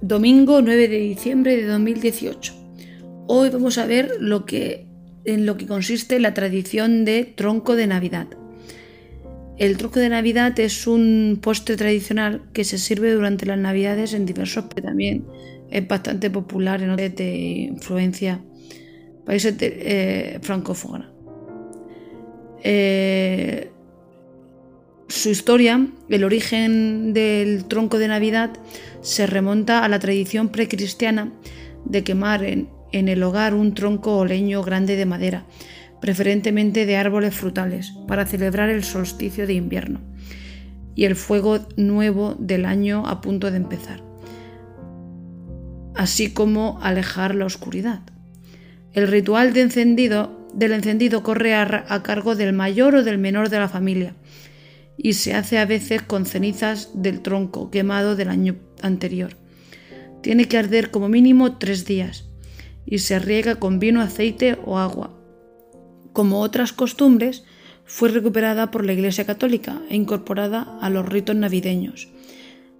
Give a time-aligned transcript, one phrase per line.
[0.00, 2.54] domingo 9 de diciembre de 2018.
[3.26, 4.86] Hoy vamos a ver lo que,
[5.24, 8.28] en lo que consiste la tradición de tronco de Navidad.
[9.58, 14.26] El tronco de Navidad es un postre tradicional que se sirve durante las Navidades en
[14.26, 14.84] diversos países.
[14.84, 15.24] También
[15.70, 17.34] es bastante popular en otros de
[17.70, 18.42] influencia
[19.26, 20.38] países eh.
[22.62, 23.70] Eh,
[25.16, 28.50] su historia, el origen del tronco de Navidad,
[29.00, 31.32] se remonta a la tradición precristiana
[31.84, 35.44] de quemar en, el hogar un tronco o leño grande de madera,
[36.00, 40.00] preferentemente de árboles frutales, para celebrar el solsticio de invierno
[40.94, 44.02] y el fuego nuevo del año a punto de empezar,
[45.94, 48.00] así como alejar la oscuridad.
[48.92, 53.68] El ritual encendido, del encendido corre a cargo del mayor o del menor de la
[53.68, 54.14] familia,
[54.96, 59.36] y se hace a veces con cenizas del tronco quemado del año anterior.
[60.22, 62.24] Tiene que arder como mínimo tres días
[62.84, 65.18] y se riega con vino, aceite o agua.
[66.12, 67.44] Como otras costumbres,
[67.84, 72.08] fue recuperada por la Iglesia Católica e incorporada a los ritos navideños.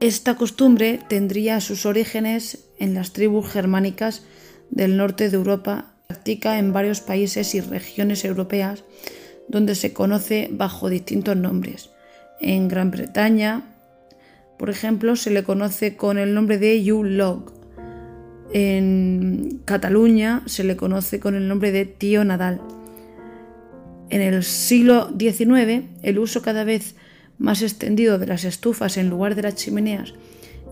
[0.00, 4.24] Esta costumbre tendría sus orígenes en las tribus germánicas
[4.70, 8.84] del norte de Europa, practica en varios países y regiones europeas
[9.48, 11.91] donde se conoce bajo distintos nombres.
[12.42, 13.62] En Gran Bretaña,
[14.58, 17.52] por ejemplo, se le conoce con el nombre de Yule Log.
[18.52, 22.60] En Cataluña se le conoce con el nombre de Tío Nadal.
[24.10, 26.96] En el siglo XIX, el uso cada vez
[27.38, 30.12] más extendido de las estufas en lugar de las chimeneas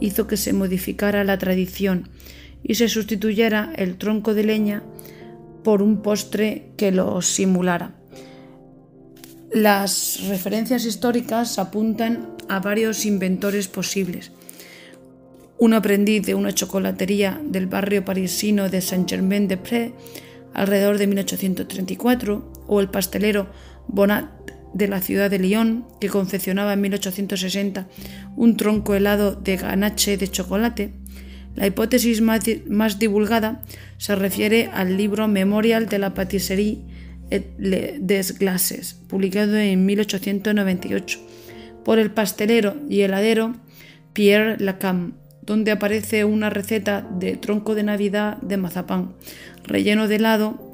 [0.00, 2.08] hizo que se modificara la tradición
[2.62, 4.82] y se sustituyera el tronco de leña
[5.62, 7.97] por un postre que lo simulara.
[9.52, 14.30] Las referencias históricas apuntan a varios inventores posibles.
[15.58, 19.92] Un aprendiz de una chocolatería del barrio parisino de Saint-Germain-des-Prés
[20.52, 23.48] alrededor de 1834, o el pastelero
[23.86, 24.28] Bonat
[24.74, 27.88] de la ciudad de Lyon, que confeccionaba en 1860
[28.36, 30.92] un tronco helado de ganache de chocolate,
[31.58, 33.62] la hipótesis más, divulgada
[33.96, 36.78] se refiere al libro Memorial de la Patisserie
[37.30, 41.18] des Glaces, publicado en 1898
[41.84, 43.54] por el pastelero y heladero
[44.12, 49.14] Pierre Lacam, donde aparece una receta de tronco de Navidad de mazapán,
[49.64, 50.68] relleno de helado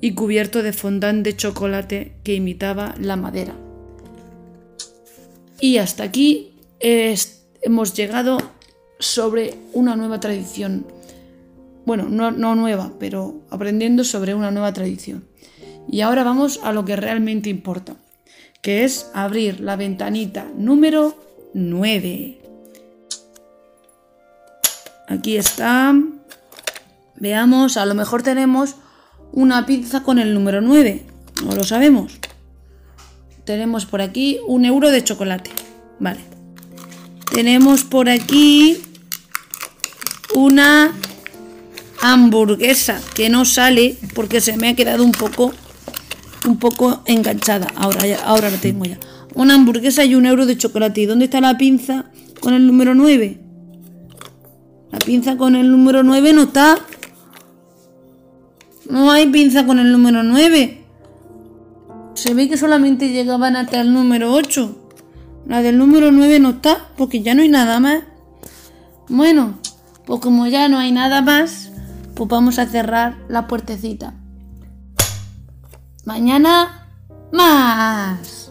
[0.00, 3.54] y cubierto de fondant de chocolate que imitaba la madera.
[5.60, 8.38] Y hasta aquí hemos llegado
[8.98, 10.86] sobre una nueva tradición.
[11.86, 15.24] Bueno, no, no nueva, pero aprendiendo sobre una nueva tradición.
[15.94, 17.94] Y ahora vamos a lo que realmente importa,
[18.62, 21.16] que es abrir la ventanita número
[21.54, 22.40] 9.
[25.06, 25.94] Aquí está.
[27.14, 28.74] Veamos, a lo mejor tenemos
[29.30, 31.06] una pizza con el número 9.
[31.44, 32.18] No lo sabemos.
[33.44, 35.52] Tenemos por aquí un euro de chocolate.
[36.00, 36.22] Vale.
[37.32, 38.82] Tenemos por aquí
[40.34, 40.92] una
[42.02, 45.54] hamburguesa que no sale porque se me ha quedado un poco
[46.46, 47.66] un poco enganchada.
[47.76, 48.98] Ahora, ya, ahora la tengo ya.
[49.34, 51.00] Una hamburguesa y un euro de chocolate.
[51.00, 52.06] ¿Y dónde está la pinza
[52.40, 53.40] con el número 9?
[54.92, 56.78] La pinza con el número 9 no está.
[58.88, 60.84] No hay pinza con el número 9.
[62.14, 64.90] Se ve que solamente llegaban hasta el número 8.
[65.46, 68.04] La del número 9 no está porque ya no hay nada más.
[69.08, 69.58] Bueno,
[70.06, 71.72] pues como ya no hay nada más,
[72.14, 74.14] pues vamos a cerrar la puertecita.
[76.04, 76.86] Mañana
[77.32, 78.43] más.